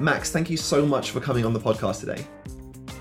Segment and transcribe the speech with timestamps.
[0.00, 2.26] Max, thank you so much for coming on the podcast today.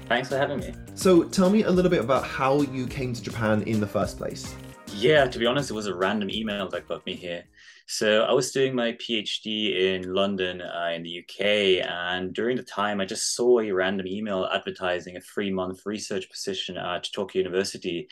[0.10, 0.73] Thanks for having me.
[0.96, 4.17] So, tell me a little bit about how you came to Japan in the first
[4.17, 4.54] place.
[4.94, 7.46] Yeah, to be honest, it was a random email that got me here.
[7.87, 12.63] So, I was doing my PhD in London, uh, in the UK, and during the
[12.63, 17.41] time, I just saw a random email advertising a three month research position at Tokyo
[17.44, 18.09] University.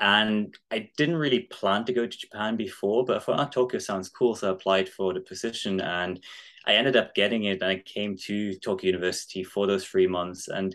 [0.00, 3.78] And I didn't really plan to go to Japan before, but I thought, oh, Tokyo
[3.78, 4.34] sounds cool.
[4.34, 6.18] So I applied for the position and
[6.66, 7.60] I ended up getting it.
[7.60, 10.48] And I came to Tokyo University for those three months.
[10.48, 10.74] And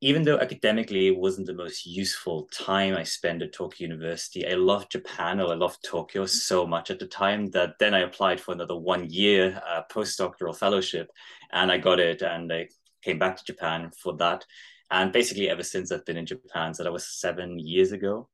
[0.00, 4.54] even though academically it wasn't the most useful time I spent at Tokyo University, I
[4.54, 8.40] loved Japan or I loved Tokyo so much at the time that then I applied
[8.40, 11.10] for another one year uh, postdoctoral fellowship
[11.52, 12.68] and I got it and I
[13.02, 14.44] came back to Japan for that.
[14.90, 18.28] And basically, ever since I've been in Japan, so that was seven years ago.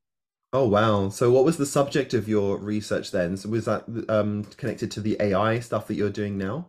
[0.52, 1.08] Oh wow!
[1.08, 3.36] So what was the subject of your research then?
[3.38, 6.68] So was that um, connected to the AI stuff that you're doing now?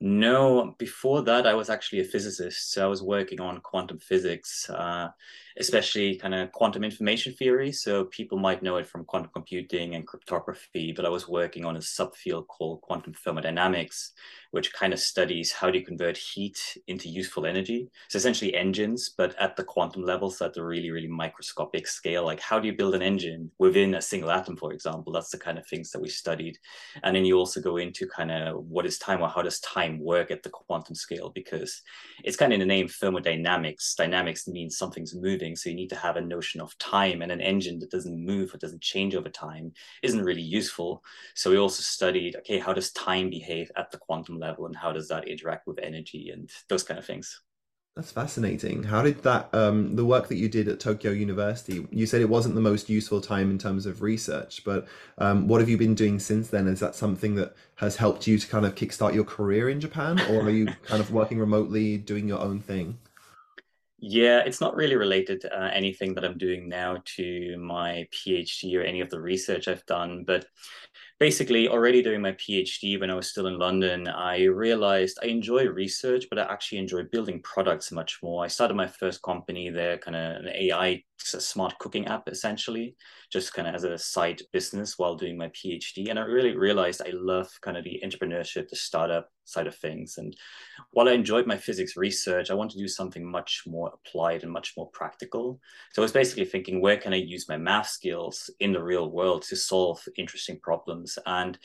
[0.00, 2.72] No, before that, I was actually a physicist.
[2.72, 5.08] So I was working on quantum physics, uh,
[5.58, 7.72] especially kind of quantum information theory.
[7.72, 11.76] So people might know it from quantum computing and cryptography, but I was working on
[11.76, 14.12] a subfield called quantum thermodynamics,
[14.50, 17.88] which kind of studies how do you convert heat into useful energy.
[18.08, 22.24] So essentially engines, but at the quantum level, so at the really, really microscopic scale,
[22.24, 25.12] like how do you build an engine within a single atom, for example?
[25.12, 26.58] That's the kind of things that we studied.
[27.02, 29.98] And then you also go into kind of what is time or how does time
[29.98, 31.30] work at the quantum scale?
[31.30, 31.82] Because
[32.24, 33.94] it's kind of in the name thermodynamics.
[33.94, 35.41] Dynamics means something's moving.
[35.56, 38.54] So you need to have a notion of time and an engine that doesn't move
[38.54, 41.02] or doesn't change over time isn't really useful.
[41.34, 44.92] So we also studied, okay, how does time behave at the quantum level and how
[44.92, 47.42] does that interact with energy and those kind of things.
[47.94, 48.84] That's fascinating.
[48.84, 51.86] How did that um, the work that you did at Tokyo University?
[51.90, 55.60] You said it wasn't the most useful time in terms of research, but um, what
[55.60, 56.68] have you been doing since then?
[56.68, 60.18] Is that something that has helped you to kind of kickstart your career in Japan,
[60.30, 62.98] or are you kind of working remotely, doing your own thing?
[64.04, 68.76] Yeah, it's not really related to uh, anything that I'm doing now to my PhD
[68.76, 70.44] or any of the research I've done, but
[71.20, 75.68] basically already doing my phd when i was still in london i realized i enjoy
[75.68, 78.44] research but i actually enjoy building products much more.
[78.44, 82.94] I started my first company there kind of an ai smart cooking app essentially
[83.30, 87.02] just kind of as a side business while doing my phd and i really realized
[87.02, 90.36] i love kind of the entrepreneurship the startup side of things and
[90.92, 94.52] while i enjoyed my physics research i want to do something much more applied and
[94.52, 95.58] much more practical
[95.92, 99.10] so i was basically thinking where can i use my math skills in the real
[99.10, 101.58] world to solve interesting problems and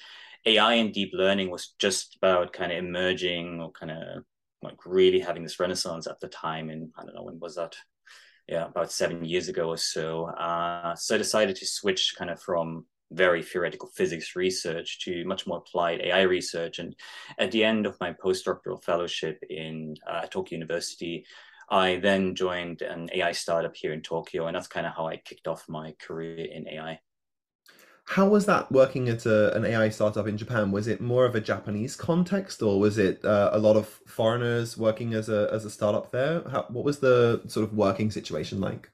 [0.45, 4.23] AI and deep learning was just about kind of emerging or kind of
[4.61, 6.69] like really having this renaissance at the time.
[6.69, 7.75] And I don't know when was that?
[8.47, 10.25] Yeah, about seven years ago or so.
[10.27, 15.47] Uh, so I decided to switch kind of from very theoretical physics research to much
[15.47, 16.79] more applied AI research.
[16.79, 16.95] And
[17.37, 21.25] at the end of my postdoctoral fellowship in uh, Tokyo University,
[21.69, 25.17] I then joined an AI startup here in Tokyo, and that's kind of how I
[25.17, 26.99] kicked off my career in AI.
[28.07, 30.71] How was that working at a, an AI startup in Japan?
[30.71, 34.77] Was it more of a Japanese context, or was it uh, a lot of foreigners
[34.77, 36.41] working as a as a startup there?
[36.49, 38.89] How, what was the sort of working situation like?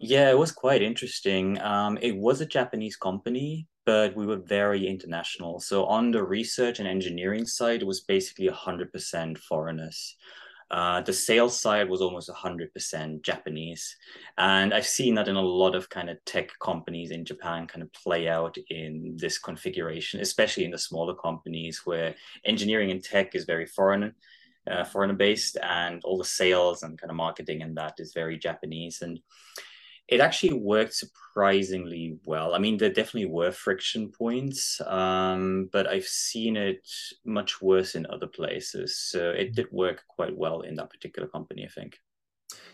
[0.00, 1.60] Yeah, it was quite interesting.
[1.60, 5.60] Um, it was a Japanese company, but we were very international.
[5.60, 10.16] So on the research and engineering side, it was basically 100% foreigners.
[10.70, 13.96] Uh, the sales side was almost 100% Japanese.
[14.36, 17.82] And I've seen that in a lot of kind of tech companies in Japan kind
[17.82, 22.14] of play out in this configuration, especially in the smaller companies where
[22.44, 24.14] engineering and tech is very foreign.
[24.70, 28.36] Uh, foreign based and all the sales and kind of marketing and that is very
[28.36, 29.00] Japanese.
[29.00, 29.18] And
[30.08, 32.54] it actually worked surprisingly well.
[32.54, 36.88] I mean, there definitely were friction points, um, but I've seen it
[37.24, 38.98] much worse in other places.
[38.98, 41.98] So it did work quite well in that particular company, I think.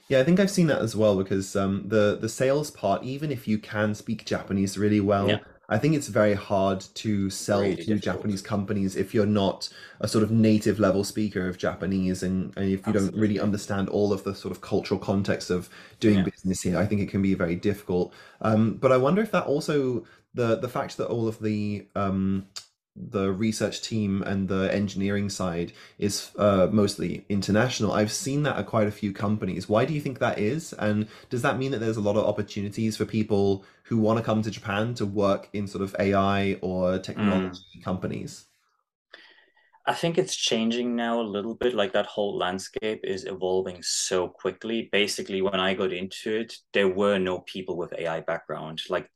[0.09, 3.33] Yeah, I think I've seen that as well because um, the the sales part, even
[3.33, 5.39] if you can speak Japanese really well, yeah.
[5.69, 8.03] I think it's very hard to sell really to difficult.
[8.03, 9.69] Japanese companies if you're not
[10.01, 13.11] a sort of native level speaker of Japanese and, and if you Absolutely.
[13.11, 15.69] don't really understand all of the sort of cultural context of
[16.01, 16.25] doing yeah.
[16.25, 16.79] business here.
[16.79, 18.13] I think it can be very difficult.
[18.41, 20.05] Um, but I wonder if that also
[20.35, 22.47] the the fact that all of the um,
[22.97, 27.93] the research team and the engineering side is uh, mostly international.
[27.93, 29.69] I've seen that at quite a few companies.
[29.69, 30.73] Why do you think that is?
[30.75, 34.25] And does that mean that there's a lot of opportunities for people who want to
[34.25, 37.83] come to Japan to work in sort of AI or technology mm.
[37.83, 38.47] companies?
[39.87, 41.75] I think it's changing now a little bit.
[41.75, 44.89] Like that whole landscape is evolving so quickly.
[44.91, 48.81] Basically, when I got into it, there were no people with AI background.
[48.89, 49.11] Like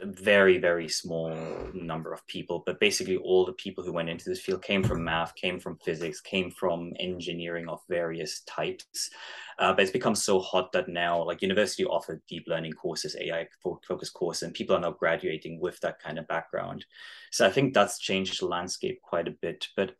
[0.00, 1.34] a very very small
[1.74, 5.02] number of people but basically all the people who went into this field came from
[5.02, 9.10] math came from physics came from engineering of various types.
[9.58, 13.46] Uh, but it's become so hot that now like university offer deep learning courses ai
[13.62, 16.84] focused courses and people are now graduating with that kind of background.
[17.32, 19.92] So i think that's changed the landscape quite a bit but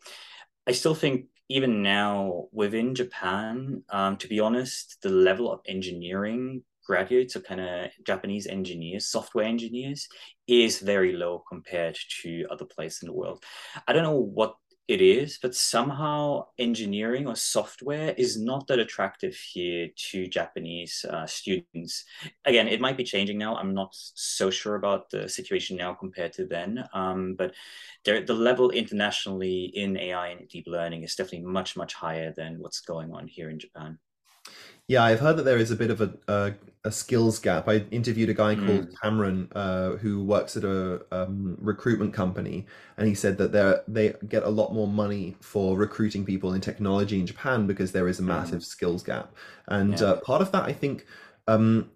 [0.66, 6.62] i still think even now within japan um, to be honest the level of engineering
[6.90, 10.08] graduates or kind of Japanese engineers, software engineers,
[10.48, 13.44] is very low compared to other places in the world.
[13.86, 14.56] I don't know what
[14.88, 21.26] it is, but somehow engineering or software is not that attractive here to Japanese uh,
[21.26, 22.04] students.
[22.44, 23.54] Again, it might be changing now.
[23.54, 27.54] I'm not so sure about the situation now compared to then, um, but
[28.04, 32.58] there, the level internationally in AI and deep learning is definitely much, much higher than
[32.58, 34.00] what's going on here in Japan.
[34.90, 36.54] Yeah, I've heard that there is a bit of a a,
[36.84, 37.68] a skills gap.
[37.68, 38.96] I interviewed a guy called Mm.
[39.00, 42.66] Cameron uh, who works at a um, recruitment company,
[42.96, 46.60] and he said that they they get a lot more money for recruiting people in
[46.60, 48.30] technology in Japan because there is a Mm.
[48.34, 49.32] massive skills gap.
[49.68, 50.02] And Yeah.
[50.02, 51.06] uh, part of that, I think,
[51.46, 51.92] um,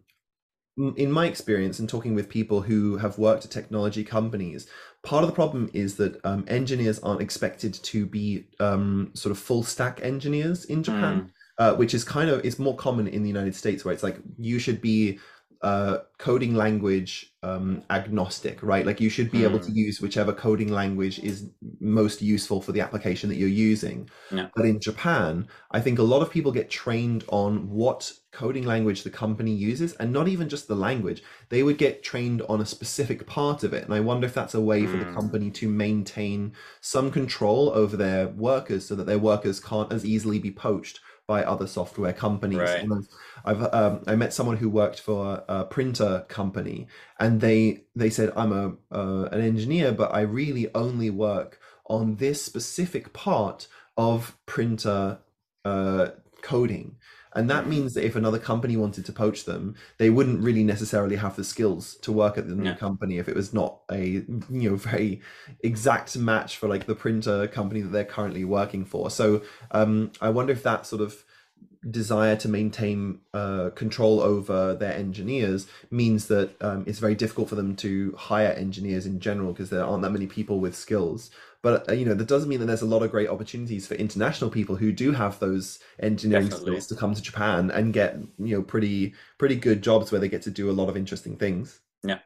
[0.97, 4.67] in my experience and talking with people who have worked at technology companies,
[5.05, 9.39] part of the problem is that um, engineers aren't expected to be um, sort of
[9.39, 11.34] full stack engineers in Japan Mm.
[11.59, 14.19] Uh, which is kind of is more common in the United States, where it's like
[14.39, 15.19] you should be
[15.63, 18.85] uh, coding language um, agnostic, right?
[18.85, 19.75] Like you should be able to Mm.
[19.75, 24.11] use whichever coding language is most useful for the application that you're using.
[24.31, 24.49] Yeah.
[24.55, 29.03] But in Japan, I think a lot of people get trained on what coding language
[29.03, 31.23] the company uses, and not even just the language.
[31.49, 33.85] They would get trained on a specific part of it.
[33.85, 35.15] And I wonder if that's a way for the Mm.
[35.15, 36.53] company to maintain
[36.83, 41.43] some control over their workers so that their workers can't as easily be poached by
[41.43, 42.59] other software companies.
[42.59, 42.83] Right.
[42.83, 46.87] And I've, I've um, I met someone who worked for a printer company,
[47.19, 52.17] and they they said I'm a uh, an engineer, but I really only work on
[52.17, 55.19] this specific part of printer
[55.65, 56.09] uh,
[56.43, 56.97] coding.
[57.35, 61.17] And that means that if another company wanted to poach them, they wouldn't really necessarily
[61.17, 62.77] have the skills to work at the new Yeah.
[62.77, 64.03] company if it was not a
[64.51, 65.21] you know very
[65.63, 69.11] exact match for like the printer company that they're currently working for.
[69.11, 69.43] So
[69.73, 71.25] um, I wonder if that sort of
[71.91, 77.57] desire to maintain uh, control over their engineers means that um, it's very difficult for
[77.57, 81.31] them to hire engineers in general because there aren't that many people with skills.
[81.65, 83.95] But uh, you know that doesn't mean that there's a lot of great opportunities for
[83.95, 86.73] international people who do have those engineering Definitely.
[86.73, 90.29] skills to come to Japan and get you know pretty pretty good jobs where they
[90.29, 91.81] get to do a lot of interesting things.
[92.03, 92.19] Yeah.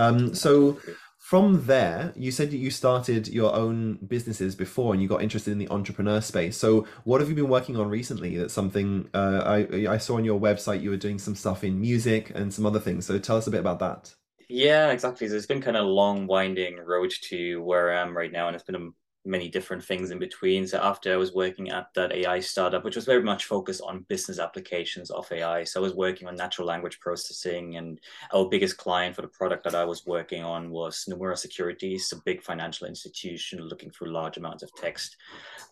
[0.00, 0.80] Um, so
[1.20, 5.52] from there, you said that you started your own businesses before and you got interested
[5.52, 6.56] in the entrepreneur space.
[6.56, 8.36] So what have you been working on recently?
[8.36, 11.80] That's something uh, I I saw on your website you were doing some stuff in
[11.80, 13.06] music and some other things.
[13.06, 14.12] So tell us a bit about that.
[14.48, 15.28] Yeah, exactly.
[15.28, 18.46] So it's been kind of a long, winding road to where I am right now,
[18.46, 18.88] and it's been a,
[19.26, 20.66] many different things in between.
[20.66, 24.04] So after I was working at that AI startup, which was very much focused on
[24.08, 27.98] business applications of AI, so I was working on natural language processing, and
[28.34, 32.16] our biggest client for the product that I was working on was Nomura Securities, a
[32.24, 35.16] big financial institution looking through large amounts of text,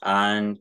[0.02, 0.58] and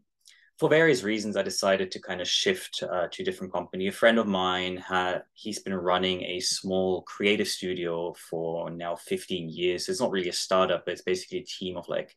[0.61, 3.87] for various reasons, I decided to kind of shift uh, to a different company.
[3.87, 9.49] A friend of mine had he's been running a small creative studio for now 15
[9.49, 9.89] years.
[9.89, 12.15] It's not really a startup, but it's basically a team of like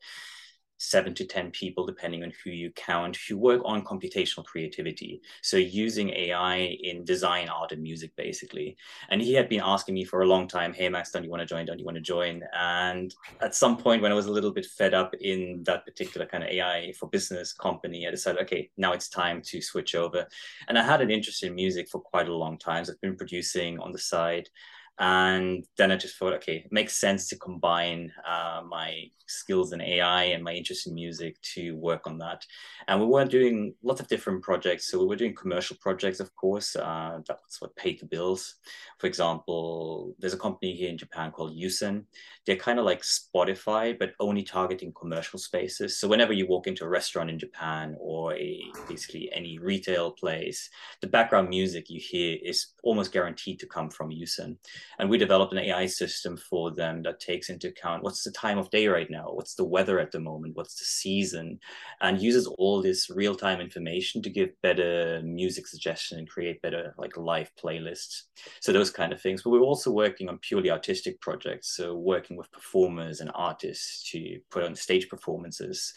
[0.84, 5.20] seven to 10 people, depending on who you count, who work on computational creativity.
[5.42, 8.76] So using AI in design, art, and music, basically.
[9.08, 11.40] And he had been asking me for a long time, hey, Max, don't you want
[11.40, 11.66] to join?
[11.66, 12.42] Don't you want to join?
[12.56, 16.26] And at some point, when I was a little bit fed up in that particular
[16.26, 20.26] kind of AI for business company, I decided, okay, now it's time to switch over.
[20.68, 22.84] And I had an interest in music for quite a long time.
[22.84, 24.48] So I've been producing on the side.
[24.98, 29.80] And then I just thought, okay, it makes sense to combine uh, my skills in
[29.80, 32.44] AI and my interest in music to work on that.
[32.86, 34.88] And we were doing lots of different projects.
[34.88, 36.76] So we were doing commercial projects, of course.
[36.76, 38.54] Uh, that's what paid the bills.
[38.98, 42.04] For example, there's a company here in Japan called USEN.
[42.46, 45.98] They're kind of like Spotify, but only targeting commercial spaces.
[45.98, 50.68] So whenever you walk into a restaurant in Japan or a basically any retail place,
[51.00, 54.56] the background music you hear is almost guaranteed to come from USEN.
[54.98, 58.58] And we developed an AI system for them that takes into account what's the time
[58.58, 61.58] of day right now, what's the weather at the moment, what's the season,
[62.00, 66.94] and uses all this real time information to give better music suggestion and create better
[66.98, 68.22] like live playlists.
[68.60, 69.42] So those kind of things.
[69.42, 71.74] But we're also working on purely artistic projects.
[71.76, 75.94] So working with performers and artists to put on stage performances,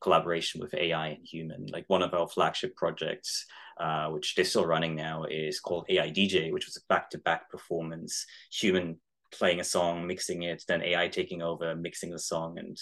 [0.00, 1.66] collaboration with AI and human.
[1.66, 3.46] Like one of our flagship projects,
[3.80, 8.26] uh, which they're still running now, is called AI DJ, which was a back-to-back performance,
[8.52, 8.98] human
[9.32, 12.76] playing a song, mixing it, then AI taking over, mixing the song, and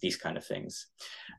[0.00, 0.86] these kind of things.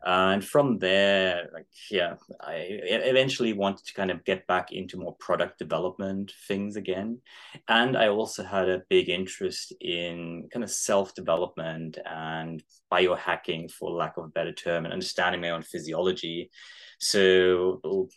[0.06, 4.98] Uh, and from there, like yeah, I eventually wanted to kind of get back into
[4.98, 7.20] more product development things again,
[7.68, 13.92] and I also had a big interest in kind of self development and biohacking, for
[13.92, 16.50] lack of a better term, and understanding my own physiology.
[17.00, 18.10] So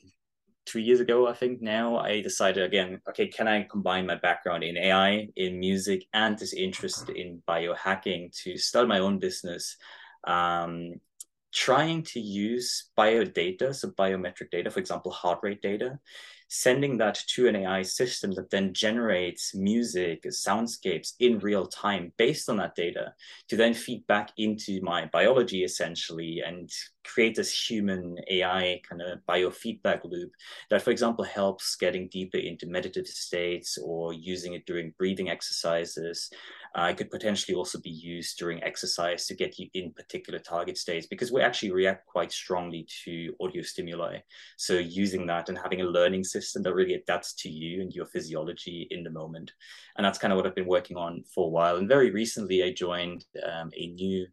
[0.64, 4.64] two years ago, I think now, I decided again, okay, can I combine my background
[4.64, 9.76] in AI, in music, and this interest in biohacking to start my own business?
[10.24, 10.94] Um,
[11.52, 15.98] trying to use bio data, so biometric data, for example, heart rate data,
[16.54, 22.50] sending that to an AI system that then generates music, soundscapes in real time based
[22.50, 23.14] on that data
[23.48, 26.70] to then feed back into my biology essentially and
[27.04, 30.30] create this human AI kind of biofeedback loop
[30.68, 36.30] that, for example, helps getting deeper into meditative states or using it during breathing exercises
[36.74, 40.78] uh, it could potentially also be used during exercise to get you in particular target
[40.78, 44.18] states because we actually react quite strongly to audio stimuli.
[44.56, 48.06] So using that and having a learning system that really adapts to you and your
[48.06, 49.52] physiology in the moment.
[49.96, 51.76] And that's kind of what I've been working on for a while.
[51.76, 54.26] And very recently, I joined um, a new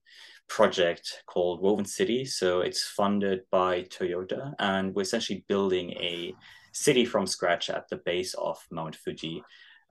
[0.48, 2.26] project called Woven City.
[2.26, 6.34] So it's funded by Toyota, and we're essentially building a
[6.72, 9.44] city from scratch at the base of Mount Fuji.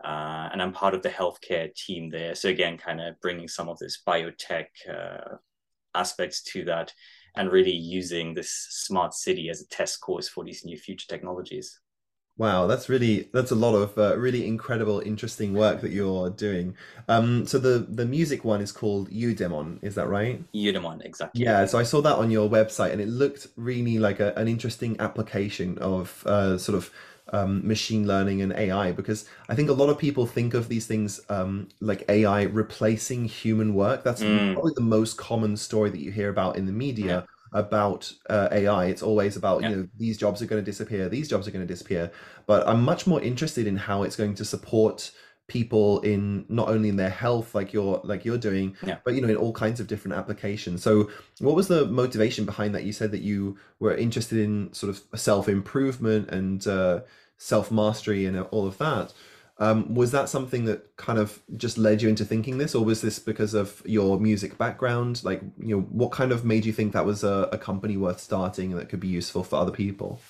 [0.02, 2.35] Uh, and I'm part of the healthcare team there.
[2.35, 5.37] So again, kind of bringing some of this biotech uh,
[5.95, 6.93] aspects to that,
[7.37, 11.81] and really using this smart city as a test course for these new future technologies.
[12.38, 16.76] Wow, that's really that's a lot of uh, really incredible, interesting work that you're doing.
[17.09, 20.40] Um, so the the music one is called Eudaimon, is that right?
[20.55, 21.43] Eudaimon, exactly.
[21.43, 24.47] Yeah, so I saw that on your website, and it looked really like a, an
[24.47, 26.93] interesting application of uh, sort of
[27.33, 30.87] um, machine learning and AI because I think a lot of people think of these
[30.87, 34.05] things um, like AI replacing human work.
[34.05, 34.55] That's mm.
[34.55, 37.07] probably the most common story that you hear about in the media.
[37.07, 37.23] Yeah.
[37.51, 39.71] About uh, AI, it's always about yeah.
[39.71, 42.13] you know these jobs are going to disappear, these jobs are going to disappear.
[42.45, 45.11] But I'm much more interested in how it's going to support
[45.49, 48.99] people in not only in their health like you're like you're doing yeah.
[49.02, 50.83] but you know in all kinds of different applications.
[50.83, 52.85] So what was the motivation behind that?
[52.85, 57.00] You said that you were interested in sort of self improvement and uh,
[57.38, 59.12] self mastery and all of that.
[59.61, 63.00] Um, was that something that kind of just led you into thinking this or was
[63.00, 65.25] this because of your music background?
[65.25, 68.21] Like you know what kind of made you think that was a, a company worth
[68.21, 70.21] starting that could be useful for other people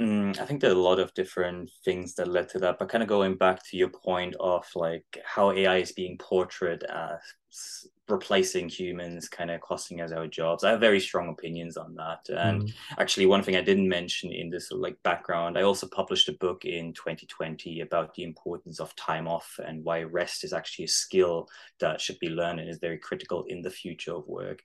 [0.00, 2.88] Mm, I think there are a lot of different things that led to that, but
[2.88, 7.86] kind of going back to your point of like how AI is being portrayed as
[8.08, 10.64] replacing humans, kind of costing us our jobs.
[10.64, 12.28] I have very strong opinions on that.
[12.28, 12.72] And mm.
[12.98, 16.64] actually, one thing I didn't mention in this like background, I also published a book
[16.64, 21.48] in 2020 about the importance of time off and why rest is actually a skill
[21.78, 24.60] that should be learned and is very critical in the future of work.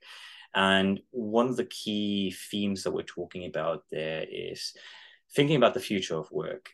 [0.56, 4.74] And one of the key themes that we're talking about there is
[5.34, 6.70] thinking about the future of work,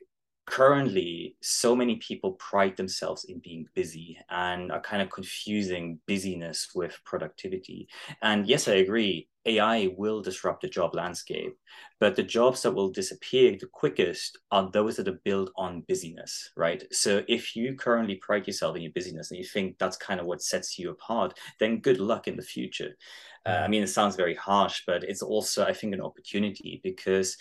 [0.47, 6.69] currently so many people pride themselves in being busy and are kind of confusing busyness
[6.75, 7.89] with productivity.
[8.23, 11.55] And yes i agree ai will disrupt the job landscape
[12.01, 16.51] but the jobs that will disappear the quickest are those that are built on busyness
[16.57, 16.85] right?
[16.93, 20.27] So if you currently pride yourself in your busyness and you think that's kind of
[20.27, 22.97] what sets you apart then good luck in the future.
[23.45, 27.37] Uh, i mean it sounds very harsh but it's also i think an opportunity because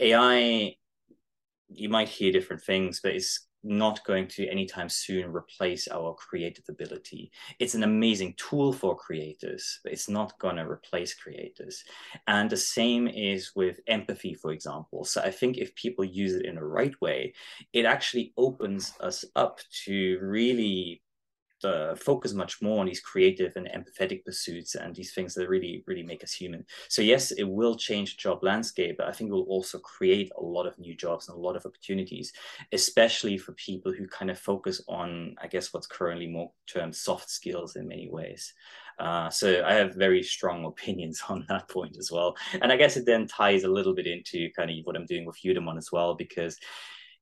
[0.00, 0.74] AI,
[1.68, 6.64] you might hear different things, but it's not going to anytime soon replace our creative
[6.68, 7.30] ability.
[7.58, 11.82] It's an amazing tool for creators, but it's not going to replace creators.
[12.26, 15.04] And the same is with empathy, for example.
[15.04, 17.34] So I think if people use it in the right way,
[17.72, 21.02] it actually opens us up to really
[21.64, 25.82] uh, focus much more on these creative and empathetic pursuits and these things that really
[25.86, 29.28] really make us human so yes it will change the job landscape but i think
[29.28, 32.32] it will also create a lot of new jobs and a lot of opportunities
[32.72, 37.28] especially for people who kind of focus on i guess what's currently more termed soft
[37.30, 38.54] skills in many ways
[38.98, 42.36] uh, so I have very strong opinions on that point as well.
[42.60, 45.24] And I guess it then ties a little bit into kind of what I'm doing
[45.24, 46.58] with Eudaimon as well, because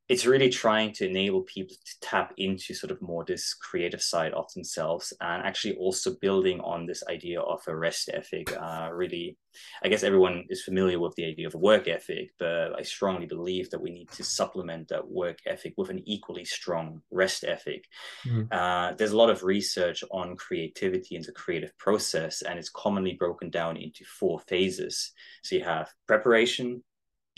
[0.09, 4.33] it's really trying to enable people to tap into sort of more this creative side
[4.35, 9.37] of themselves and actually also building on this idea of a rest ethic uh, really
[9.83, 13.27] i guess everyone is familiar with the idea of a work ethic but i strongly
[13.27, 17.85] believe that we need to supplement that work ethic with an equally strong rest ethic
[18.25, 18.43] mm-hmm.
[18.53, 23.15] uh, there's a lot of research on creativity and the creative process and it's commonly
[23.15, 26.83] broken down into four phases so you have preparation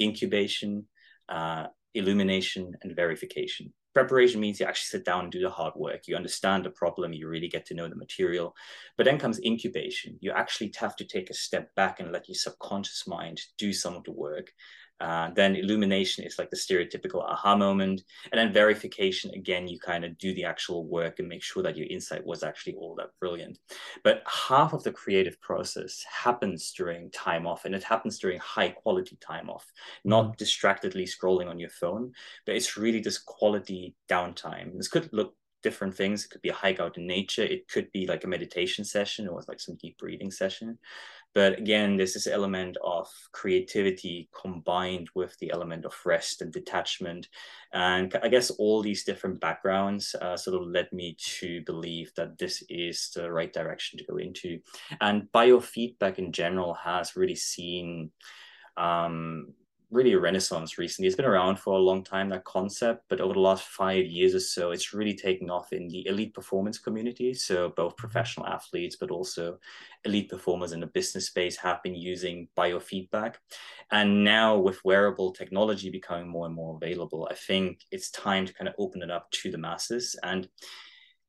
[0.00, 0.84] incubation
[1.28, 3.72] uh, illumination, and verification.
[3.94, 6.06] preparation means you actually sit down and do the hard work.
[6.06, 8.54] You understand the problem, you really get to know the material.
[8.96, 10.18] But then comes incubation.
[10.20, 13.96] You actually have to take a step back and let your subconscious mind do some
[13.96, 14.52] of the work.
[15.00, 18.02] Uh, then illumination is like the stereotypical aha moment.
[18.32, 21.76] And then verification, again, you kind of do the actual work and make sure that
[21.76, 23.58] your insight was actually all that brilliant.
[24.02, 28.70] But half of the creative process happens during time off, and it happens during high
[28.70, 29.66] quality time off,
[30.04, 30.36] not mm-hmm.
[30.36, 32.12] distractedly scrolling on your phone,
[32.44, 34.76] but it's really this quality downtime.
[34.76, 36.24] This could look different things.
[36.24, 37.42] It could be a hike out in nature.
[37.42, 40.78] It could be like a meditation session or like some deep breathing session.
[41.34, 47.28] But again, there's this element of creativity combined with the element of rest and detachment.
[47.72, 52.38] And I guess all these different backgrounds uh, sort of led me to believe that
[52.38, 54.58] this is the right direction to go into.
[55.00, 58.10] And biofeedback in general has really seen
[58.76, 59.52] um,
[59.90, 61.06] really a renaissance recently.
[61.06, 64.34] It's been around for a long time, that concept, but over the last five years
[64.34, 67.32] or so, it's really taken off in the elite performance community.
[67.32, 68.06] So both mm-hmm.
[68.06, 69.58] professional athletes, but also
[70.04, 73.36] elite performers in the business space have been using biofeedback.
[73.90, 78.52] And now with wearable technology becoming more and more available, I think it's time to
[78.52, 80.14] kind of open it up to the masses.
[80.22, 80.48] And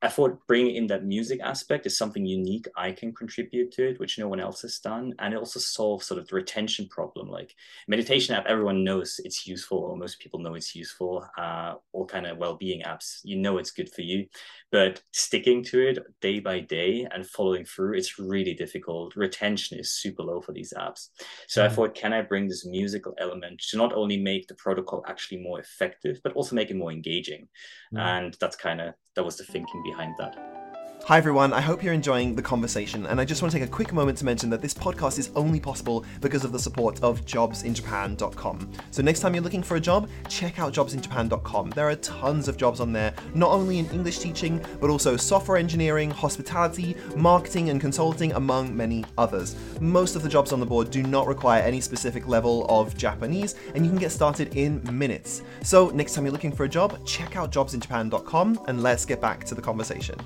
[0.01, 3.99] I thought bringing in that music aspect is something unique I can contribute to it,
[3.99, 5.13] which no one else has done.
[5.19, 7.27] And it also solves sort of the retention problem.
[7.27, 7.53] Like
[7.87, 11.27] meditation app, everyone knows it's useful, or most people know it's useful.
[11.37, 14.25] Uh, all kind of well-being apps, you know it's good for you,
[14.71, 19.15] but sticking to it day by day and following through, it's really difficult.
[19.15, 21.09] Retention is super low for these apps.
[21.47, 21.71] So mm-hmm.
[21.71, 25.41] I thought, can I bring this musical element to not only make the protocol actually
[25.41, 27.47] more effective, but also make it more engaging?
[27.93, 27.97] Mm-hmm.
[27.97, 30.68] And that's kind of that was the thinking behind that.
[31.05, 33.71] Hi everyone, I hope you're enjoying the conversation, and I just want to take a
[33.71, 37.25] quick moment to mention that this podcast is only possible because of the support of
[37.25, 38.71] jobsinjapan.com.
[38.91, 41.71] So next time you're looking for a job, check out jobsinjapan.com.
[41.71, 45.57] There are tons of jobs on there, not only in English teaching, but also software
[45.57, 49.55] engineering, hospitality, marketing, and consulting, among many others.
[49.81, 53.55] Most of the jobs on the board do not require any specific level of Japanese,
[53.73, 55.41] and you can get started in minutes.
[55.63, 59.43] So next time you're looking for a job, check out jobsinjapan.com, and let's get back
[59.45, 60.19] to the conversation.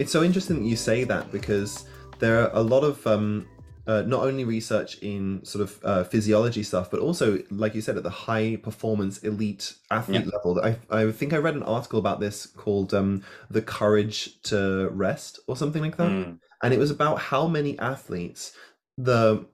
[0.00, 1.84] It's so interesting that you say that because
[2.20, 3.46] there are a lot of um,
[3.86, 7.98] uh, not only research in sort of uh, physiology stuff, but also, like you said,
[7.98, 10.30] at the high performance elite athlete yeah.
[10.34, 10.58] level.
[10.62, 15.38] I, I think I read an article about this called um, The Courage to Rest
[15.46, 16.10] or something like that.
[16.10, 16.38] Mm.
[16.62, 18.52] And it was about how many athletes
[18.96, 19.46] the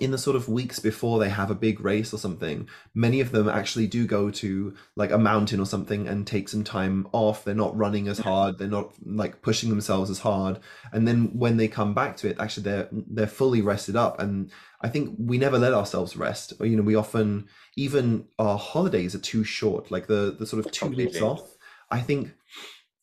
[0.00, 3.32] in the sort of weeks before they have a big race or something, many of
[3.32, 7.42] them actually do go to like a mountain or something and take some time off.
[7.42, 8.58] They're not running as hard.
[8.58, 10.58] They're not like pushing themselves as hard.
[10.92, 14.20] And then when they come back to it, actually they're they're fully rested up.
[14.20, 14.50] And
[14.82, 16.52] I think we never let ourselves rest.
[16.60, 19.90] You know, we often even our holidays are too short.
[19.90, 21.56] Like the the sort of two weeks off.
[21.90, 22.34] I think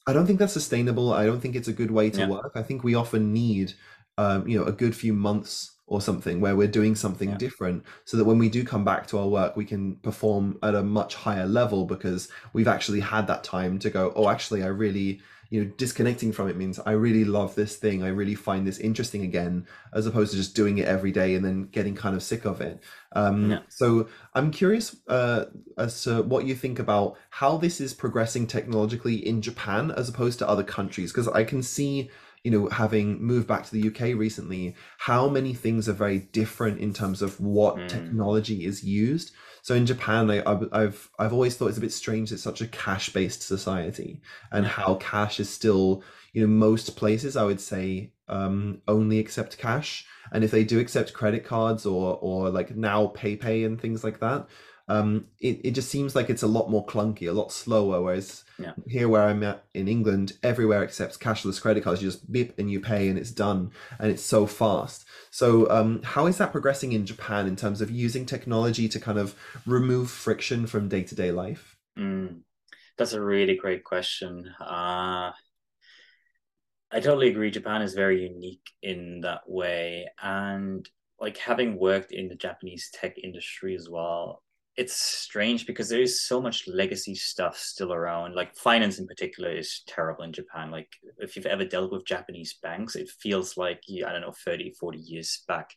[0.05, 1.13] I don't think that's sustainable.
[1.13, 2.29] I don't think it's a good way to yeah.
[2.29, 2.51] work.
[2.53, 3.73] I think we often need
[4.19, 7.37] um, you know a good few months or something where we're doing something yeah.
[7.37, 10.73] different so that when we do come back to our work we can perform at
[10.73, 14.67] a much higher level because we've actually had that time to go oh actually i
[14.67, 18.65] really you know disconnecting from it means i really love this thing i really find
[18.65, 22.15] this interesting again as opposed to just doing it every day and then getting kind
[22.15, 22.81] of sick of it
[23.13, 23.59] um, yeah.
[23.69, 25.45] so i'm curious uh,
[25.77, 30.39] as to what you think about how this is progressing technologically in japan as opposed
[30.39, 32.09] to other countries because i can see
[32.45, 36.79] you know, having moved back to the UK recently, how many things are very different
[36.79, 37.89] in terms of what mm.
[37.89, 39.31] technology is used.
[39.63, 40.43] So in Japan, I,
[40.79, 42.31] have I've always thought it's a bit strange.
[42.31, 46.03] It's such a cash based society, and how cash is still,
[46.33, 50.79] you know, most places I would say um, only accept cash, and if they do
[50.79, 54.47] accept credit cards or or like now PayPay and things like that,
[54.87, 58.01] um, it, it just seems like it's a lot more clunky, a lot slower.
[58.01, 58.73] Whereas yeah.
[58.87, 62.01] here, where I'm at in England, everywhere accepts cashless credit cards.
[62.01, 65.05] You just beep and you pay, and it's done, and it's so fast.
[65.31, 69.17] So, um, how is that progressing in Japan in terms of using technology to kind
[69.17, 71.75] of remove friction from day to day life?
[71.97, 72.41] Mm,
[72.97, 74.53] that's a really great question.
[74.59, 75.31] Uh,
[76.91, 77.49] I totally agree.
[77.49, 80.87] Japan is very unique in that way, and
[81.19, 84.43] like having worked in the Japanese tech industry as well,
[84.77, 88.35] it's strange because there is so much legacy stuff still around.
[88.35, 90.69] Like finance in particular is terrible in Japan.
[90.69, 94.71] Like if you've ever dealt with Japanese banks, it feels like, I don't know, 30,
[94.71, 95.71] 40 years back,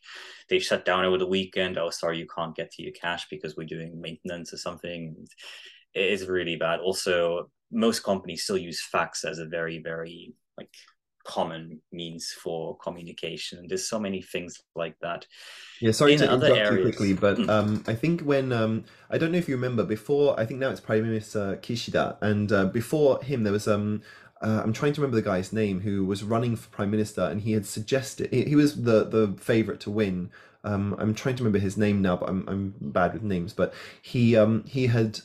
[0.49, 1.77] they shut down over the weekend.
[1.77, 5.15] Oh, sorry, you can't get to your cash because we're doing maintenance or something.
[5.93, 6.81] It is really bad.
[6.81, 10.73] Also, most companies still use fax as a very, very like
[11.29, 13.59] common means for communication.
[13.59, 15.27] And There's so many things like that.
[15.79, 16.75] Yeah, sorry in to interrupt areas.
[16.75, 17.47] you quickly, but mm.
[17.49, 20.39] um, I think when um, I don't know if you remember before.
[20.39, 24.01] I think now it's Prime Minister Kishida, and uh, before him there was um,
[24.41, 27.41] uh, I'm trying to remember the guy's name who was running for prime minister, and
[27.41, 30.31] he had suggested he, he was the the favorite to win.
[30.63, 33.53] Um, I'm trying to remember his name now, but I'm I'm bad with names.
[33.53, 35.19] But he um he had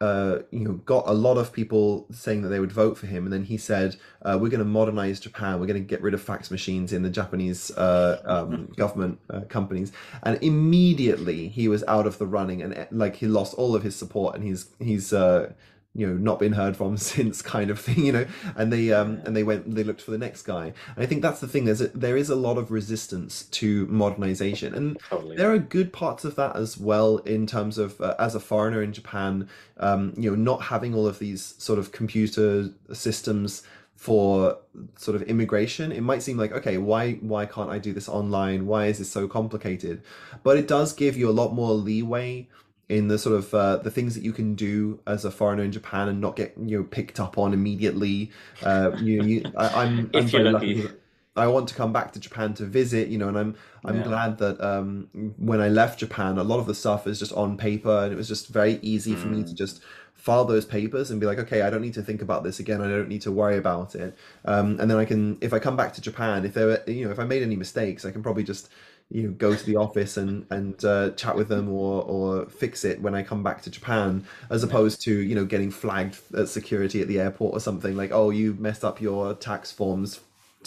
[0.00, 3.24] uh, you know, got a lot of people saying that they would vote for him,
[3.24, 5.58] and then he said, uh, "We're going to modernize Japan.
[5.58, 9.40] We're going to get rid of fax machines in the Japanese uh, um, government uh,
[9.48, 9.90] companies."
[10.22, 13.96] And immediately he was out of the running, and like he lost all of his
[13.96, 15.52] support, and he's he's uh,
[15.98, 18.26] you know not been heard from since kind of thing you know?
[18.56, 20.72] And they um and they went they looked for the next guy.
[20.94, 23.86] And i think that's the thing there's a, there is a lot of resistance to
[23.86, 24.74] modernization.
[24.74, 25.36] And totally.
[25.36, 28.80] there are good parts of that as well in terms of uh, as a foreigner
[28.80, 33.62] in japan um you know not having all of these sort of computer systems
[33.96, 34.56] for
[34.96, 35.90] sort of immigration.
[35.90, 38.66] It might seem like okay why why can't i do this online?
[38.66, 40.02] Why is this so complicated?
[40.44, 42.46] But it does give you a lot more leeway
[42.88, 45.72] in the sort of uh, the things that you can do as a foreigner in
[45.72, 48.30] Japan and not get you know picked up on immediately.
[48.62, 50.82] Uh, you, you I, am I'm, I'm very lucky.
[50.82, 50.94] lucky.
[51.36, 54.02] I want to come back to Japan to visit, you know, and I'm I'm yeah.
[54.02, 57.56] glad that um, when I left Japan, a lot of the stuff is just on
[57.56, 59.18] paper, and it was just very easy mm.
[59.18, 59.54] for me to mm.
[59.54, 59.80] just
[60.14, 62.82] file those papers and be like, okay, I don't need to think about this again.
[62.82, 64.16] I don't need to worry about it.
[64.44, 67.04] Um, and then I can, if I come back to Japan, if there, were, you
[67.04, 68.68] know, if I made any mistakes, I can probably just
[69.10, 72.84] you know, go to the office and and uh, chat with them or or fix
[72.84, 76.48] it when I come back to Japan, as opposed to you know getting flagged at
[76.48, 80.20] security at the airport or something like, oh, you messed up your tax forms,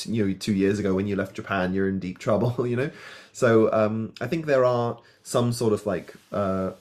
[0.06, 2.89] you know, two years ago when you left Japan, you're in deep trouble, you know.
[3.34, 6.71] So um, I think there are some sort of like uh,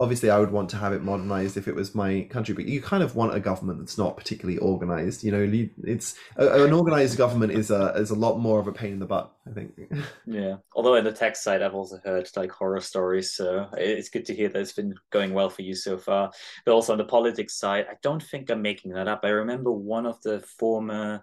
[0.00, 2.80] obviously I would want to have it modernized if it was my country, but you
[2.80, 5.22] kind of want a government that's not particularly organized.
[5.22, 8.94] You know, it's an organized government is a is a lot more of a pain
[8.94, 9.30] in the butt.
[9.46, 9.72] I think.
[10.26, 14.24] Yeah, although in the tech side, I've also heard like horror stories, so it's good
[14.26, 16.30] to hear that it's been going well for you so far.
[16.64, 19.20] But also on the politics side, I don't think I'm making that up.
[19.24, 21.22] I remember one of the former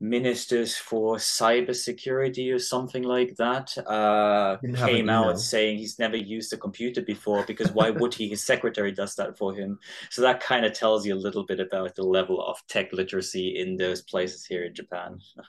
[0.00, 6.56] ministers for cybersecurity or something like that uh, came out saying he's never used a
[6.56, 8.28] computer before because why would he?
[8.28, 9.78] His secretary does that for him.
[10.10, 13.58] So that kind of tells you a little bit about the level of tech literacy
[13.58, 15.20] in those places here in Japan.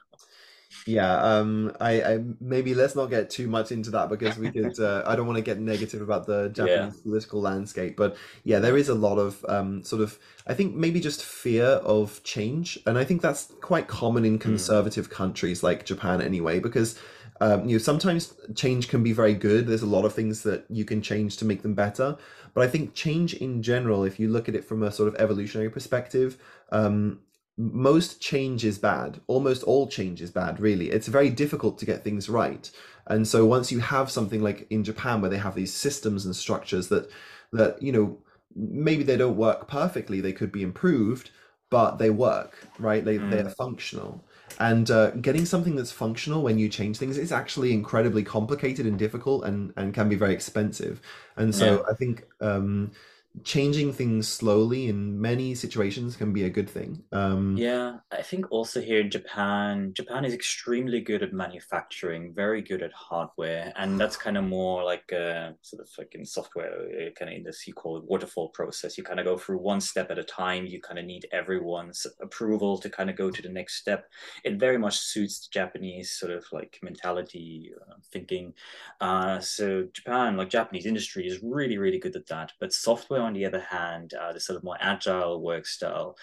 [0.85, 4.79] yeah um I, I maybe let's not get too much into that because we could
[4.79, 7.03] uh, i don't want to get negative about the japanese yeah.
[7.03, 10.99] political landscape but yeah there is a lot of um sort of i think maybe
[10.99, 14.41] just fear of change and i think that's quite common in hmm.
[14.41, 15.11] conservative mm.
[15.11, 16.99] countries like japan anyway because
[17.41, 20.65] um, you know sometimes change can be very good there's a lot of things that
[20.69, 22.17] you can change to make them better
[22.53, 25.15] but i think change in general if you look at it from a sort of
[25.15, 26.37] evolutionary perspective
[26.71, 27.19] um,
[27.59, 29.19] most change is bad.
[29.27, 30.89] Almost all change is bad, really.
[30.91, 32.71] It's very difficult to get things right.
[33.07, 36.33] And so once you have something like in Japan where they have these systems and
[36.33, 37.11] structures that
[37.51, 38.17] that, you know,
[38.55, 41.31] maybe they don't work perfectly, they could be improved,
[41.69, 43.03] but they work, right?
[43.03, 43.29] They mm.
[43.29, 44.23] they're functional.
[44.57, 48.97] And uh, getting something that's functional when you change things is actually incredibly complicated and
[48.97, 51.01] difficult and, and can be very expensive.
[51.35, 51.91] And so yeah.
[51.91, 52.91] I think um,
[53.43, 57.03] changing things slowly in many situations can be a good thing.
[57.11, 62.61] Um, yeah, I think also here in Japan, Japan is extremely good at manufacturing, very
[62.61, 66.71] good at hardware, and that's kind of more like a sort of like in software,
[66.71, 68.97] uh, kind of in this you call it waterfall process.
[68.97, 70.65] You kind of go through one step at a time.
[70.65, 74.09] You kind of need everyone's approval to kind of go to the next step.
[74.43, 78.53] It very much suits the Japanese sort of like mentality, uh, thinking.
[78.99, 83.33] Uh, so Japan, like Japanese industry, is really really good at that, but software on
[83.33, 86.17] the other hand, uh, the sort of more agile work style,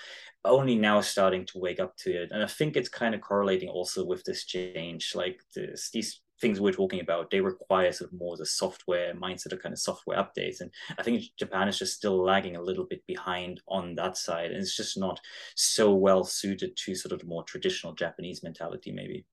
[0.44, 2.30] only now starting to wake up to it.
[2.32, 5.12] And I think it's kind of correlating also with this change.
[5.14, 9.52] Like this, these things we're talking about, they require sort of more the software mindset
[9.52, 10.60] of kind of software updates.
[10.60, 14.50] And I think Japan is just still lagging a little bit behind on that side.
[14.50, 15.20] And it's just not
[15.54, 19.24] so well suited to sort of the more traditional Japanese mentality, maybe.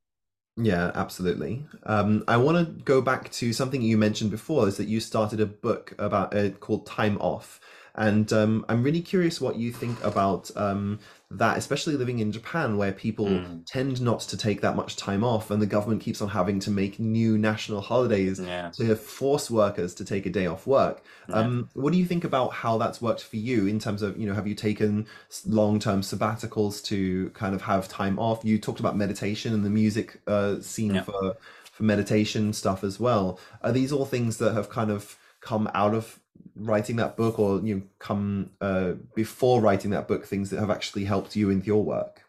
[0.56, 1.66] Yeah, absolutely.
[1.84, 5.39] Um, I want to go back to something you mentioned before is that you started
[5.39, 7.60] a book about uh, called Time Off.
[7.95, 12.75] And um, I'm really curious what you think about um, that, especially living in Japan,
[12.75, 13.62] where people mm.
[13.67, 16.71] tend not to take that much time off, and the government keeps on having to
[16.71, 18.71] make new national holidays yeah.
[18.71, 21.03] to force workers to take a day off work.
[21.29, 21.36] Yeah.
[21.36, 24.27] Um, what do you think about how that's worked for you in terms of, you
[24.27, 25.06] know, have you taken
[25.45, 28.43] long term sabbaticals to kind of have time off?
[28.43, 31.03] You talked about meditation and the music uh, scene yeah.
[31.03, 31.38] for
[31.71, 33.39] for meditation stuff as well.
[33.62, 36.19] Are these all things that have kind of come out of
[36.56, 40.70] writing that book or you know come uh, before writing that book things that have
[40.70, 42.24] actually helped you in your work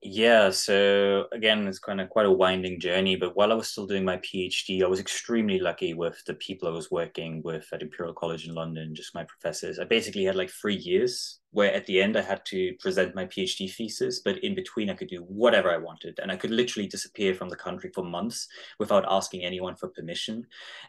[0.00, 3.16] Yeah, so again, it's kind of quite a winding journey.
[3.16, 6.68] But while I was still doing my PhD, I was extremely lucky with the people
[6.68, 9.80] I was working with at Imperial College in London, just my professors.
[9.80, 13.24] I basically had like three years where at the end I had to present my
[13.24, 16.18] PhD thesis, but in between I could do whatever I wanted.
[16.22, 20.46] And I could literally disappear from the country for months without asking anyone for permission.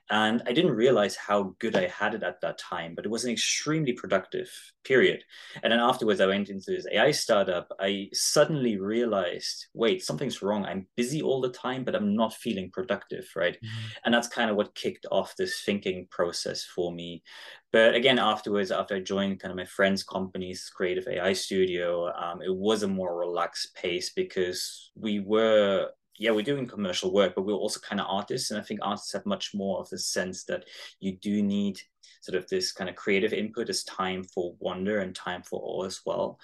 [0.10, 3.24] And I didn't realize how good I had it at that time, but it was
[3.24, 4.50] an extremely productive
[4.84, 5.24] period.
[5.64, 7.72] And then afterwards, I went into this AI startup.
[7.80, 10.66] I suddenly realized, wait, something's wrong.
[10.66, 13.56] I'm busy all the time, but I'm not feeling productive, right?
[13.56, 13.88] Mm-hmm.
[14.06, 17.24] And that's kind of what kicked off this thinking process for me.
[17.72, 22.42] But again, afterwards, after I joined kind of my friend's company's creative AI studio, um,
[22.42, 27.46] it was a more relaxed pace because we were yeah, we're doing commercial work, but
[27.46, 28.52] we're also kind of artists.
[28.52, 30.66] And I think artists have much more of the sense that
[31.00, 31.80] you do need
[32.22, 35.86] sort of this kind of creative input as time for wonder and time for awe
[35.86, 36.38] as well.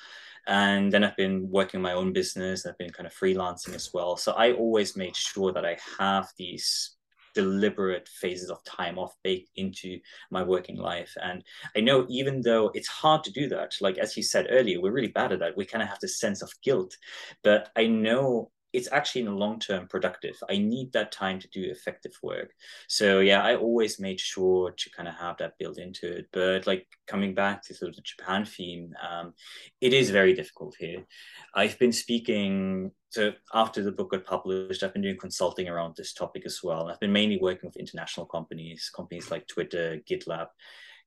[0.47, 2.65] And then I've been working my own business.
[2.65, 4.15] I've been kind of freelancing as well.
[4.15, 6.95] So I always made sure that I have these
[7.35, 9.99] deliberate phases of time off baked into
[10.31, 11.13] my working life.
[11.21, 11.43] And
[11.75, 14.91] I know even though it's hard to do that, like as you said earlier, we're
[14.91, 15.55] really bad at that.
[15.55, 16.95] We kind of have this sense of guilt.
[17.43, 20.35] But I know it's actually in the long term productive.
[20.49, 22.51] I need that time to do effective work.
[22.87, 26.27] So yeah, I always made sure to kind of have that built into it.
[26.33, 29.33] But like coming back to sort of the Japan theme, um,
[29.79, 31.05] it is very difficult here.
[31.53, 36.11] I've been speaking so after the book got published, I've been doing consulting around this
[36.11, 36.89] topic as well.
[36.89, 40.47] I've been mainly working with international companies, companies like Twitter, GitLab,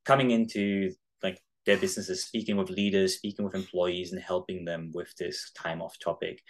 [0.07, 5.15] coming into like their businesses, speaking with leaders, speaking with employees, and helping them with
[5.17, 6.41] this time off topic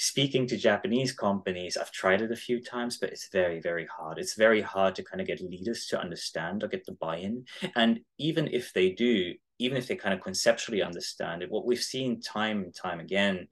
[0.00, 4.16] speaking to Japanese companies, I've tried it a few times, but it's very, very hard.
[4.16, 7.44] It's very hard to kind of get leaders to understand or get the buy in.
[7.76, 11.82] And even if they do, even if they kind of conceptually understand it, what we've
[11.82, 13.48] seen time and time again,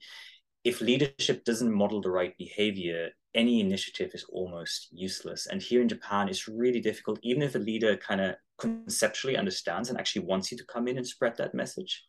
[0.63, 5.45] if leadership doesn't model the right behavior, any initiative is almost useless.
[5.45, 9.89] And here in Japan, it's really difficult, even if a leader kind of conceptually understands
[9.89, 12.05] and actually wants you to come in and spread that message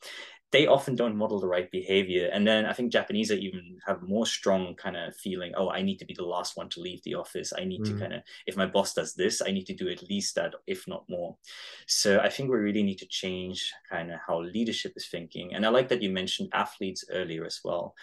[0.53, 2.29] they often don't model the right behavior.
[2.33, 5.99] And then I think Japanese even have more strong kind of feeling, oh, I need
[5.99, 7.53] to be the last one to leave the office.
[7.57, 7.87] I need mm.
[7.87, 10.55] to kind of, if my boss does this, I need to do at least that,
[10.67, 11.37] if not more.
[11.87, 15.55] So I think we really need to change kind of how leadership is thinking.
[15.55, 17.95] And I like that you mentioned athletes earlier as well.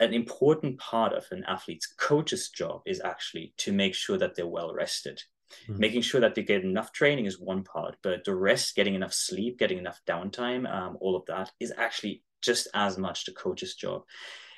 [0.00, 4.46] An important part of an athlete's coach's job is actually to make sure that they're
[4.46, 5.22] well rested
[5.64, 5.78] Mm-hmm.
[5.78, 9.12] Making sure that they get enough training is one part, but the rest, getting enough
[9.12, 13.74] sleep, getting enough downtime, um, all of that is actually just as much the coach's
[13.74, 14.02] job.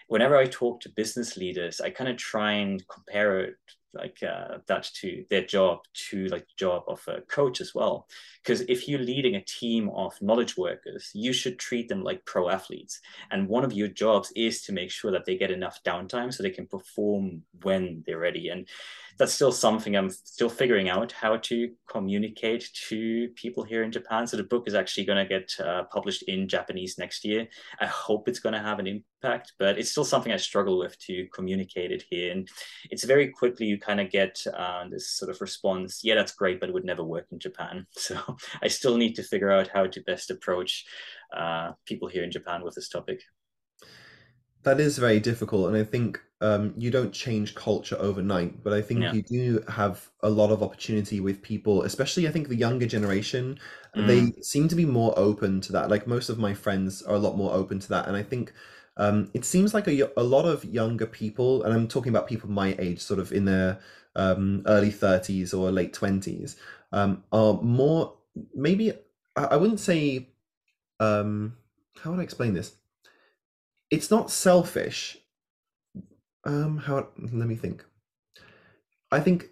[0.09, 3.55] Whenever I talk to business leaders, I kind of try and compare it
[3.95, 8.07] like uh, that to their job to like the job of a coach as well
[8.43, 12.49] because if you're leading a team of knowledge workers you should treat them like pro
[12.49, 13.01] athletes
[13.31, 16.43] and one of your jobs is to make sure that they get enough downtime so
[16.43, 18.69] they can perform when they're ready and
[19.21, 24.27] that's still something I'm still figuring out how to communicate to people here in Japan.
[24.27, 27.47] So the book is actually going to get uh, published in Japanese next year.
[27.81, 30.99] I hope it's going to have an impact, but it's still something I struggle with
[31.01, 32.33] to communicate it here.
[32.33, 32.49] And
[32.91, 36.69] it's very quickly kind of get uh, this sort of response, yeah, that's great, but
[36.69, 37.87] it would never work in Japan.
[37.97, 40.85] So I still need to figure out how to best approach
[41.37, 43.21] uh, people here in Japan with this topic.
[44.63, 48.83] That is very difficult, and I think um, you don't change culture overnight, but I
[48.83, 49.13] think yeah.
[49.13, 53.59] you do have a lot of opportunity with people, especially I think the younger generation.
[53.97, 54.07] Mm.
[54.07, 55.91] They seem to be more open to that.
[55.91, 58.53] Like most of my friends are a lot more open to that, and I think
[58.97, 62.51] um, it seems like a, a lot of younger people, and I'm talking about people
[62.51, 63.81] my age, sort of in their
[64.17, 66.57] um, early 30s or late 20s,
[66.93, 68.15] um, are more
[68.55, 68.93] maybe
[69.37, 70.29] I, wouldn't say
[70.99, 71.57] um,
[72.03, 72.75] how would I explain this?
[73.91, 75.17] It's not selfish
[76.45, 77.09] um, how?
[77.19, 77.85] Let me think.
[79.11, 79.49] I think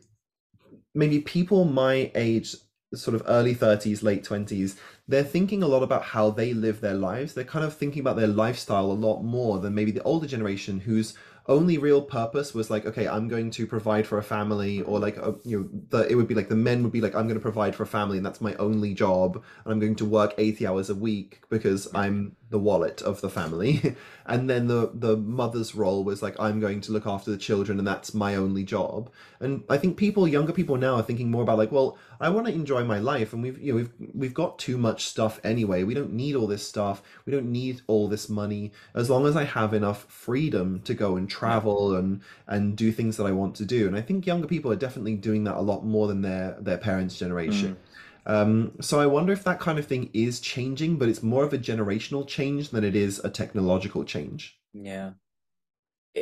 [0.94, 2.54] maybe people my age,
[2.94, 6.94] sort of early thirties, late twenties, they're thinking a lot about how they live their
[6.94, 7.34] lives.
[7.34, 10.80] They're kind of thinking about their lifestyle a lot more than maybe the older generation
[10.80, 11.14] who's
[11.48, 15.16] only real purpose was like okay i'm going to provide for a family or like
[15.16, 17.26] a, uh, you know the, it would be like the men would be like i'm
[17.26, 20.04] going to provide for a family and that's my only job and i'm going to
[20.04, 23.96] work 80 hours a week because i'm the wallet of the family.
[24.30, 27.78] And then the the mother's role was like i'm going to look after the children
[27.78, 29.10] and that's my only job.
[29.40, 32.46] And i think people younger people now are thinking more about like well i want
[32.46, 35.82] to enjoy my life and we've you know we've we've got too much stuff anyway.
[35.82, 37.02] We don't need all this stuff.
[37.24, 38.72] We don't need all this money.
[38.94, 43.16] As long as i have enough freedom to go and travel and and do things
[43.16, 43.86] that i want to do.
[43.86, 46.76] And i think younger people are definitely doing that a lot more than their their
[46.76, 47.76] parents generation.
[47.76, 47.87] Mm
[48.28, 51.52] um, so I wonder if that kind of thing is changing, but it's more of
[51.54, 54.58] a generational change than it is a technological change.
[54.74, 55.12] Yeah.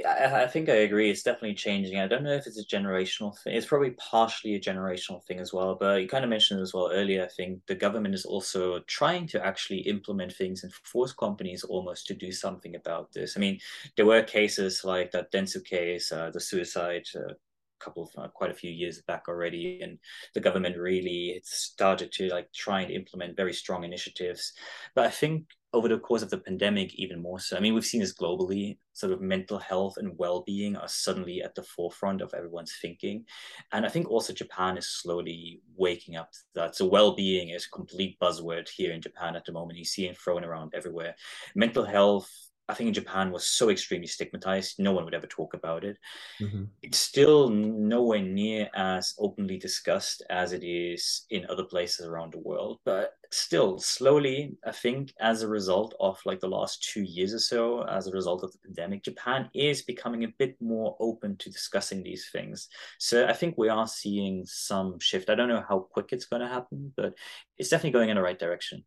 [0.04, 1.10] I, think I agree.
[1.10, 1.98] It's definitely changing.
[1.98, 3.56] I don't know if it's a generational thing.
[3.56, 5.74] It's probably partially a generational thing as well.
[5.78, 7.24] But you kind of mentioned as well earlier.
[7.24, 12.06] I think the government is also trying to actually implement things and force companies almost
[12.08, 13.36] to do something about this.
[13.36, 13.58] I mean,
[13.96, 17.04] there were cases like that Dentsu case, uh, the suicide.
[17.14, 17.34] Uh,
[17.80, 19.98] couple of uh, quite a few years back already and
[20.34, 24.52] the government really started to like try and implement very strong initiatives.
[24.94, 27.84] But i think over the course of the pandemic even more so i mean we've
[27.84, 32.32] seen this globally sort of mental health and well-being are suddenly at the forefront of
[32.32, 33.24] everyone's thinking.
[33.72, 36.76] And i think also japan is slowly waking up to that.
[36.76, 39.78] So well-being is a complete buzzword here in japan at the moment.
[39.78, 41.14] You see it thrown around everywhere.
[41.54, 42.30] Mental health
[42.68, 45.98] I think in Japan was so extremely stigmatized, no one would ever talk about it.
[46.40, 46.64] Mm-hmm.
[46.82, 52.40] It's still nowhere near as openly discussed as it is in other places around the
[52.40, 52.78] world.
[52.84, 57.38] But still, slowly, I think as a result of like the last two years or
[57.38, 61.50] so, as a result of the pandemic, Japan is becoming a bit more open to
[61.50, 62.68] discussing these things.
[62.98, 65.30] So I think we are seeing some shift.
[65.30, 67.14] I don't know how quick it's going to happen, but
[67.58, 68.84] it's definitely going in the right direction.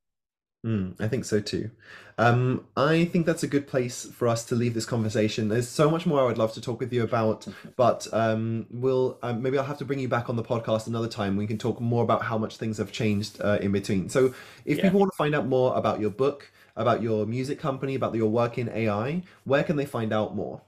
[0.65, 1.71] Mm, I think so too.
[2.17, 5.47] Um, I think that's a good place for us to leave this conversation.
[5.47, 9.17] There's so much more I would love to talk with you about, but um, we'll
[9.23, 11.37] um, maybe I'll have to bring you back on the podcast another time.
[11.37, 14.09] We can talk more about how much things have changed uh, in between.
[14.09, 14.33] So,
[14.65, 14.83] if yeah.
[14.83, 18.29] people want to find out more about your book, about your music company, about your
[18.29, 20.61] work in AI, where can they find out more?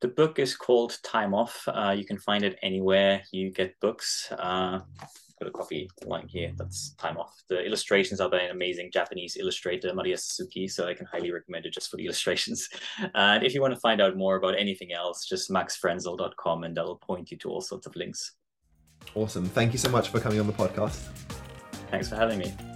[0.00, 1.68] The book is called Time Off.
[1.68, 4.32] Uh, you can find it anywhere you get books.
[5.40, 6.52] Got a copy line here.
[6.56, 7.42] That's time off.
[7.48, 11.66] The illustrations are by an amazing Japanese illustrator, Maria Suzuki, so I can highly recommend
[11.66, 12.68] it just for the illustrations.
[13.14, 16.96] And if you want to find out more about anything else, just maxfrenzel.com and that'll
[16.96, 18.32] point you to all sorts of links.
[19.14, 19.46] Awesome.
[19.46, 20.98] Thank you so much for coming on the podcast.
[21.90, 22.73] Thanks for having me.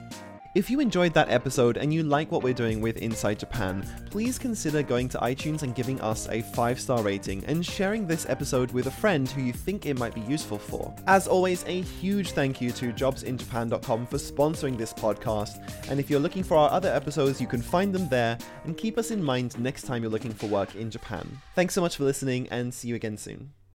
[0.54, 4.38] If you enjoyed that episode and you like what we're doing with Inside Japan, please
[4.38, 8.72] consider going to iTunes and giving us a 5 star rating and sharing this episode
[8.72, 10.94] with a friend who you think it might be useful for.
[11.06, 15.62] As always, a huge thank you to jobsinjapan.com for sponsoring this podcast.
[15.90, 18.96] And if you're looking for our other episodes, you can find them there and keep
[18.96, 21.28] us in mind next time you're looking for work in Japan.
[21.56, 23.52] Thanks so much for listening and see you again soon.